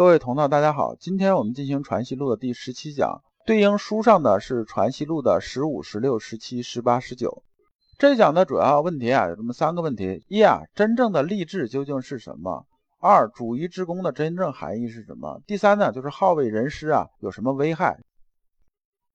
[0.00, 0.94] 各位同道，大家好。
[0.94, 7.42] 今天我们进行《传习录》的第十七讲，对应书上的是《传习录》的十五、十六、十七、十八、十九。
[7.98, 12.64] 这讲的主要问题啊，有这么三个问题：一啊，真正的立志究竟是什么？
[12.98, 15.42] 二，主义之功的真正含义是什么？
[15.46, 17.98] 第三呢，就是好为人师啊，有什么危害？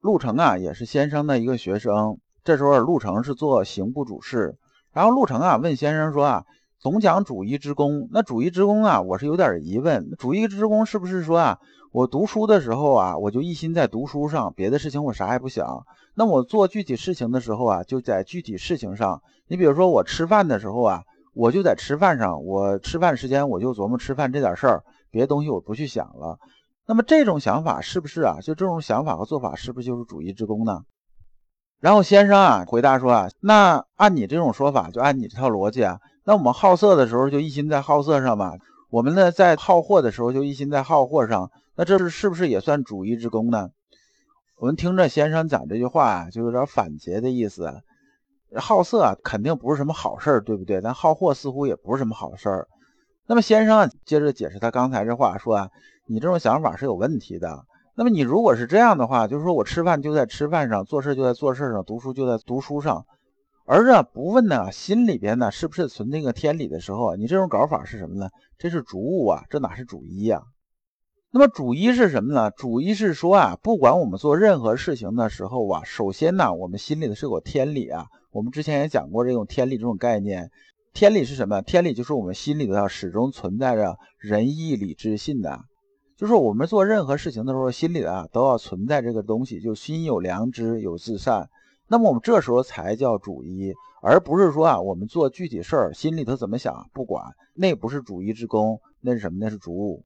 [0.00, 2.18] 陆程啊，也是先生的一个学生。
[2.44, 4.58] 这时候陆程是做刑部主事，
[4.92, 6.44] 然后陆程啊问先生说啊。
[6.84, 10.10] 总讲主义之功，那主义之功啊，我是有点疑问。
[10.18, 11.58] 主义之功是不是说啊，
[11.92, 15.86] 我读书的时候啊，我就一心在读书上，别的事情我啥也不想。
[16.14, 19.22] 那我做具体事情的时候啊，就在具体事情上。
[19.48, 21.00] 你比如说我吃饭的时候啊，
[21.32, 26.38] 我就在吃饭上，我吃饭时间我就琢磨吃饭这点事儿，别的东西我不去想了。
[26.86, 28.40] 那么这种想法是不是啊？
[28.42, 30.82] 就这种想法和做法是不是就是主义之功呢？
[31.80, 35.98] 然后先生啊回答说啊，那按你这种说法，就按你这套逻辑啊。
[36.26, 38.52] 那我们好色的时候就一心在好色上嘛，
[38.90, 43.68] 我们呢在好货的时候就一心在好货上，那这是是不是也算主义之功呢？
[44.56, 47.82] 我们听着先生讲这句话啊，就有点反诘的意思。
[48.56, 50.80] 好色，肯定不是什么好事儿，对不对？
[50.80, 52.68] 但好货似乎也不是什么好事儿。
[53.26, 55.70] 那么先生，接着解释他刚才这话，说啊，
[56.06, 57.66] 你这种想法是有问题的。
[57.96, 63.04] 那么你如果是这样的话，就是说我吃饭就在吃饭上，做事就在做事上，读书就在读书上。
[63.66, 68.28] 而啊，不问呢，心里边呢是不是存那个天理的时候啊，你这种搞法是什么呢？
[68.58, 70.42] 这是主物啊，这哪是主一呀？
[71.30, 72.50] 那么主一是什么呢？
[72.50, 78.06] 主一是说啊，不管我们做任何事情的时候啊，首先呢，我们心里的是有天理啊。
[78.30, 80.50] 我们之前也讲过这种天理这种概念。
[80.92, 81.62] 天理是什么？
[81.62, 85.58] 天理就是我们心里头始终存在着仁义礼智信的，
[86.16, 91.48] 就是我们做任何事情的时候，心里啊都要存在这个东西，就心有良知，有自善。
[91.94, 99.38] 那么我们这时候才叫主一，而不是说啊，我们做具体事儿心里头怎么想不管，那不是主一之功，那是什么？
[99.40, 100.02] 那是主物。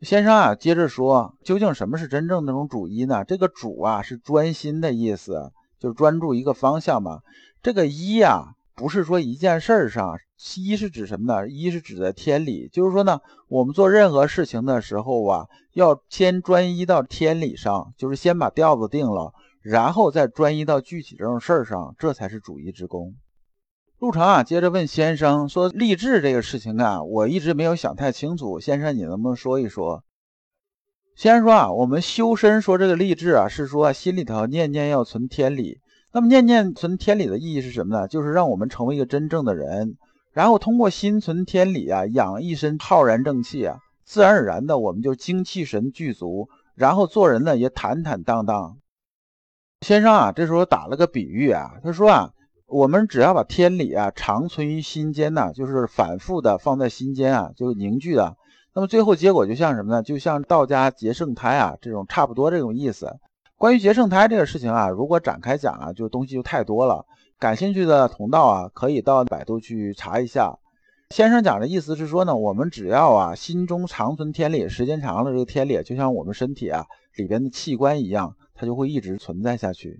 [0.00, 3.26] 先生啊，接着说，究竟什么是真正那种主一呢？
[3.26, 7.20] 这个主啊，是专心的意思，就是专注一个方向嘛。
[7.62, 10.16] 这个一啊，不是说一件事儿上，
[10.56, 11.46] 一是指什么呢？
[11.46, 19.34] 一是指的天理，就是说呢，我们做任何事情的时候啊，要先专一到天理上，就是先把调子定了。
[19.62, 23.14] 然后再专一到具体这种事儿上，这才是主义之功。
[23.98, 28.58] 陆程啊，接着问先生说：“立志这个事情啊，我一直没有想太清楚。
[28.58, 30.02] 先生，你能不能说一说？”
[31.14, 35.78] 先生说啊，我们修身说这个立志啊，是说心里头念念要存天理。
[36.12, 38.08] 那么念念存天理的意义是什么呢？
[38.08, 39.96] 就是让我们成为一个真正的人，
[40.32, 48.78] 然后通过心存天理啊，养一身浩然正气啊，自然而然的我们就精气神具足，然后做人呢也坦坦荡荡。
[49.82, 52.30] 先生啊，这时候打了个比喻啊，他说啊，
[52.68, 58.36] 我们只要把天理啊长存于心间呐，就是反复的放在心间啊，就凝聚的，
[58.76, 60.00] 那么最后结果就像什么呢？
[60.04, 63.16] 就像道家结圣胎啊，这种差不多这种意思。
[63.58, 67.04] 关于结圣胎这个事情啊，如果展开讲啊，就东西就太多了。
[67.40, 70.60] 感兴趣的同道啊，可以到百度去查一下。
[71.10, 78.36] 先生讲的意思是说呢，我们只要啊心中长存天理，时间长了，这个天理就像我们身体啊里边的器官一样。
[78.62, 79.98] 它就会一直存在下去。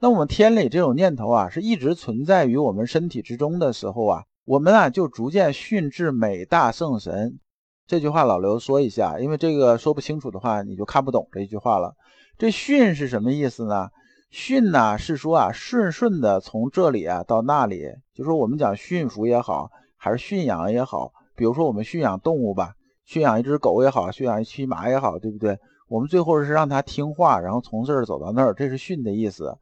[0.00, 7.38] 那我们天理这种念头啊，是一直存在于我们身体之中的时候啊，我们啊就逐渐训至美大圣神。
[7.86, 11.94] 这句话老刘说一下，因为这个说不清楚的话，你就看不懂这一句话了。
[12.38, 13.90] 这训是什么意思呢？
[14.30, 17.84] 训呢是说啊，顺顺的从这里啊到那里，
[18.14, 22.72] 就说我们讲驯服也好，还是驯养也好，比如说我们驯养动物吧，
[23.04, 25.58] 驯养一只狗也好，驯养一匹马也好，对不对？
[25.94, 29.56] 我们最后是让他听话，然后从这儿走到那儿，这是训的意思。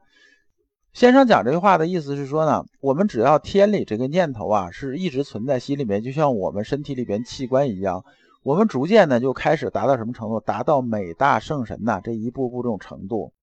[0.94, 8.06] 先生讲这句话的意思是说呢，我们只要天理这个念头啊，是一直存在心里面，就像我们身体里边器官一样，
[8.44, 10.40] 我们逐渐呢就开始达到什么程度？
[10.40, 13.34] 达到美大圣神呐这一步步这种程度。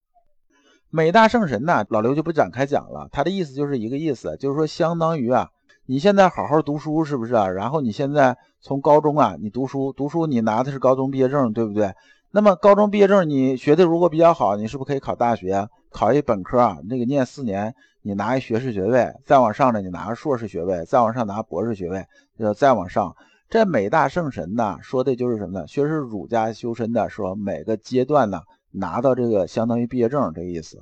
[0.90, 5.50] 美大圣神呐，老刘就不展开讲了，他的意思就是一个意思，就是说相当于啊，
[5.86, 7.48] 你现在好好读书是不是啊？
[7.50, 11.94] 然后你现在从高中啊，你读书读书，你拿的是高中毕业证，对不对？
[12.32, 15.68] 那么高中毕业证你学的如果比较好，你是不是可以考大学？
[15.90, 22.06] 考一本科啊，那个念四年，你拿一学士学位，再往上呢，你拿个硕士学位，再往上拿博士学位，
[22.38, 23.16] 呃，再往上，
[23.48, 25.66] 这美大圣神呢，说的就是什么呢？
[25.66, 30.78] 学是儒家修身的，说每个阶段呢，拿到这个相当于毕业证这个意思。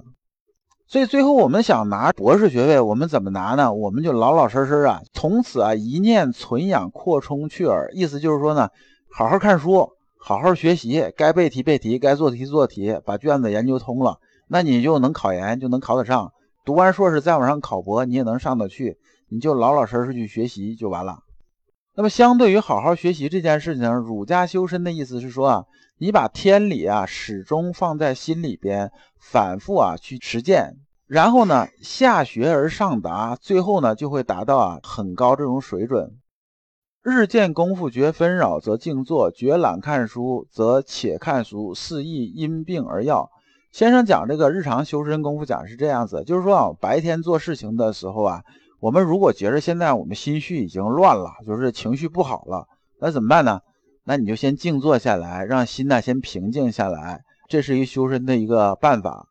[0.86, 3.72] 所以最后我们想拿博士学位，我们怎么拿呢？
[3.72, 8.68] 我们就老老实实啊，从此啊一念存养，扩充去耳，意思就是说呢，
[9.10, 9.88] 好好看书。
[10.20, 14.18] 好好学习，该背题背题，该做题做题，把卷子研究通了，
[14.48, 16.32] 那你就能考研，就能考得上。
[16.64, 18.98] 读完硕士再往上考博，你也能上得去。
[19.30, 21.20] 你就老老实实去学习就完了。
[21.94, 25.64] 那么相对于好好学习这件事情，儒家修身的意思是说啊，
[25.98, 30.76] 你把天理啊始终放在心里边，反复啊去实践，
[31.06, 36.18] 然后呢下学而上达，最后呢就会达到啊很高这种水准。
[37.02, 41.72] 日见功夫觉纷扰，则静坐；觉懒看书，则且看书。
[41.74, 43.30] 四亦因病而要。
[43.72, 48.42] 先生讲这个日常修身功夫讲是这样子，就是说啊，白天做事情的时候啊。
[48.80, 52.66] 我们如果觉着现在我们心绪已经乱了，就是情绪不好了，
[53.00, 53.60] 那怎么办呢？
[54.04, 59.26] 那你就先静坐下来，让心呢先平静下来，这是一修身的一个办法。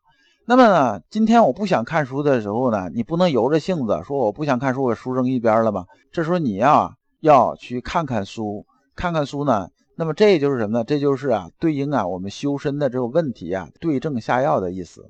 [0.46, 5.84] 那么呢，今天我不想看书的时候呢，你不能由着性子说我不想看书，我书扔一边了吧？
[6.12, 10.84] 这时候你呀要去看看书，看看书呢，那么这就是什么呢？
[10.84, 15.04] 这就是啊对应啊我们修身的这个问题啊，对症下药的意思。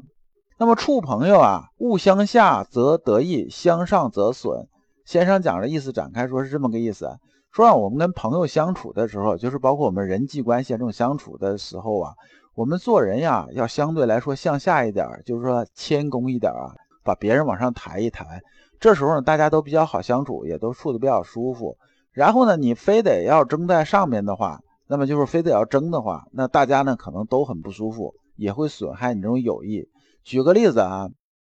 [0.59, 4.67] 那么处朋友啊，勿相下则得益，相上则损。
[5.05, 7.19] 先生讲的意思展开说是这么个意思，
[7.53, 12.15] 说啊，我们跟朋友相处的时候，就是包括我们人际关系这种相处的时候啊，
[12.55, 16.75] 我们做人呀，要相对来说向下一点，就是说谦恭一点啊，
[17.05, 18.43] 把别人往上抬一抬。
[18.81, 21.77] 这时候呢，大家都比较好相处，也都处的比较舒服。
[22.19, 29.87] 然后呢，你非得要争在上面的话，那么就是非得要争的话，那大家呢可能都很不舒服，也会损害你这种友谊。
[30.25, 31.11] 举个例子啊，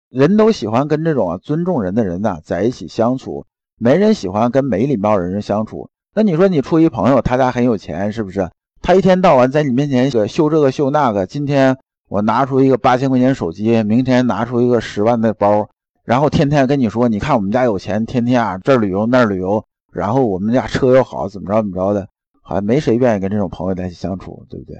[0.09, 3.45] 人都喜欢跟这种啊尊重人的人呐在一起相处，
[3.77, 5.89] 没人喜欢跟没礼貌的人相处。
[6.15, 8.49] 那你说你处一朋友，他家很有钱，是不是？
[8.81, 11.77] 他一天到晚在你面前秀这个秀那个，今天
[12.07, 15.67] 我拿出一个八千块钱手机，明天拿出一个十万的包，
[16.05, 22.07] 然后天天跟你说，你看我们家有钱，天天啊这儿旅游那儿旅游，然后我们家车又好，怎么着怎么着的，
[22.41, 24.75] 好像没谁愿意跟这种朋友在一起相处，对不对？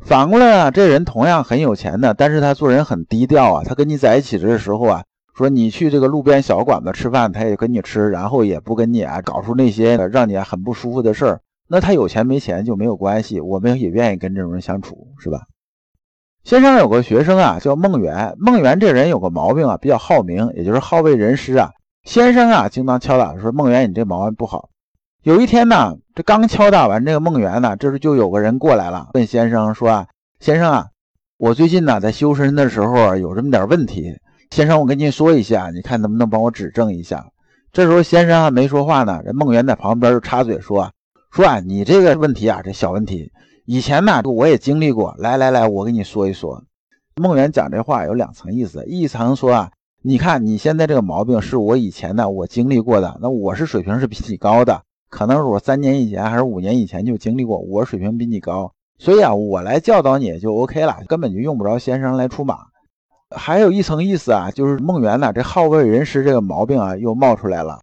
[0.00, 3.62] 反过来啊，这人同样很有钱的，但是他做人很低调啊。
[3.64, 5.04] 他跟你在一起的时候啊，
[5.36, 11.40] 说你去这个路边小馆子吃饭，他也跟你吃，然后也不跟你啊搞出那些让你很不舒服的事儿。
[11.68, 15.42] 那他有钱没钱就没有关系，我们也愿意跟这种人相处，是吧？
[16.42, 18.34] 先生有个学生啊，叫孟元。
[18.38, 21.70] 孟元这人有个毛病啊，比较好名，也就是好为人师啊。
[22.04, 24.70] 先生啊，经常敲打说：“梦圆，你这毛病不好。”
[25.22, 30.06] 有一天呢，这刚敲打完这个梦圆呢，这时就有个人过来了，问先生说：“啊，
[30.40, 30.86] 先生啊，
[31.36, 34.18] 我最近呢在修身的时候有这么点问题，
[34.50, 37.26] 先生我跟您说一下，你看能不能帮我指正一下？”
[37.70, 40.90] 这时候先生还没说话呢，这梦圆在旁边就插嘴说
[41.30, 43.30] ：“说啊，你这个问题啊，这小问题，
[43.66, 46.64] 以前呢我也经历过，来来来，我跟你说一说。”
[47.14, 49.70] 梦圆讲这话有两层意思，一层说啊，
[50.02, 54.82] 你看你现在这个毛病是我以前呢我经历过的，那我是水平是比你高的。
[55.10, 62.60] 可能是我三年以前还是五年以前就经历过，我水平比你高，所以啊，我来教导你就 OK 了，根本就用不着先生来出马。
[63.36, 67.80] 还有一层意思啊，就是梦圆呢这好为人师这个毛病啊又冒出来了，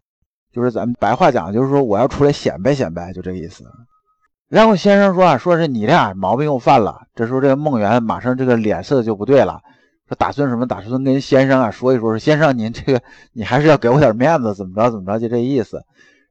[0.52, 3.64] 就是咱们白话讲，就是说我要出来显摆显摆，就这个意思。
[4.48, 7.02] 然后先生说啊，说是你俩毛病又犯了。
[7.14, 9.62] 这时候这个梦圆马上这个脸色就不对了，
[10.08, 10.66] 说打算什么？
[10.66, 13.02] 打算跟先生啊说一说，说先生您这个
[13.34, 15.84] 你还是要给我点面子，怎么着怎么着，就这意思。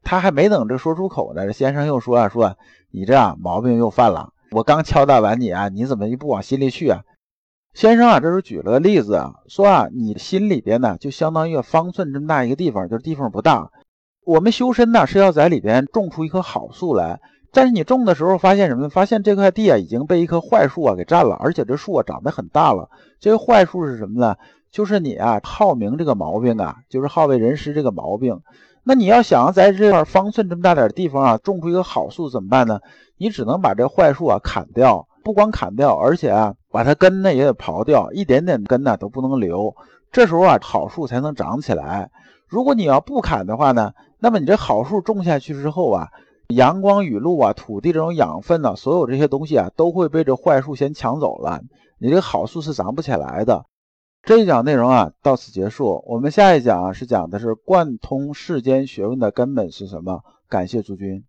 [0.03, 2.57] 他还没等这说出口呢，这先生又说啊，说
[2.91, 4.31] 你这样毛病又犯了。
[4.53, 7.03] 我刚敲打完你啊，你怎么就不往心里去啊？
[7.75, 13.71] 先生啊，这时候举了个例子啊，说啊，你心里边呢就相当于方寸这么大一个地方，就是地方不大。
[14.25, 17.21] 我们修身呢是要在里边种出一棵好树来，
[17.57, 18.91] 但是你种的时候发现什么呢？
[18.91, 22.91] 发现这块地啊已经被一棵坏树啊给占了，而且这树啊长得很大了。
[23.19, 24.37] 这个坏树是什么呢？
[24.71, 28.43] 就是你啊好名这个毛病啊，就是好为人师这个毛病。
[28.85, 32.81] 那你要想在这块方寸这么大点地方啊，种出一个好树怎么办呢？
[33.17, 39.75] 你只能把这坏树啊砍掉，不光砍掉，而且啊把它根呢也得刨掉，一点点根呢都不能留。
[40.13, 42.11] 这时候啊好树才能长起来。
[42.47, 46.09] 如果你要不砍的话呢，那么你这好树种下去之后啊，
[46.49, 51.63] 阳光雨露啊，土地这种养分呢，所有这些东西啊都会被这坏树先抢走了，
[51.99, 53.67] 你这个好树是长不起来的。
[54.23, 56.03] 这一讲内容啊，到此结束。
[56.07, 60.23] 我们下一讲啊，是讲的是贯通世间学问的根本是什么？
[60.49, 61.25] 感谢诸君。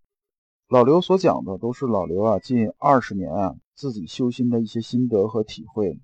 [0.69, 5.99] 老刘所讲的都是老刘啊近二十年啊自己修心的一些心得和体会。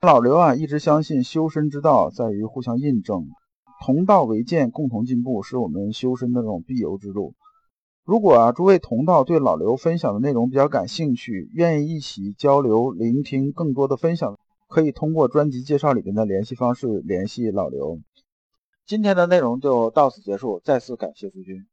[0.00, 3.28] 老刘啊一直相信修身之道在于互相印证，
[3.84, 7.34] 同道为鉴，共同进步，是我们修身的这种必由之路。
[8.06, 14.38] 如果啊诸位同道对老刘分享的内容比较感兴趣，愿意一起交流、聆听更多的分享。
[14.68, 18.00] 可以通过专辑介绍里面的联系方式联系老刘。
[18.84, 21.66] 今天的内容就到此结束，再次感谢诸君。